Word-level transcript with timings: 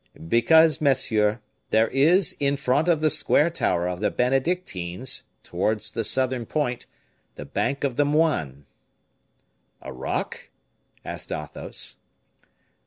"Because, 0.27 0.81
monsieur, 0.81 1.41
there 1.69 1.87
is 1.89 2.35
in 2.39 2.57
front 2.57 2.87
of 2.87 3.01
the 3.01 3.11
square 3.11 3.51
tower 3.51 3.87
of 3.87 3.99
the 4.01 4.09
Benedictines, 4.09 5.25
towards 5.43 5.91
the 5.91 6.03
southern 6.03 6.47
point, 6.47 6.87
the 7.35 7.45
bank 7.45 7.83
of 7.83 7.97
the 7.97 8.05
Moines." 8.05 8.65
"A 9.79 9.93
rock?" 9.93 10.49
asked 11.05 11.31
Athos. 11.31 11.97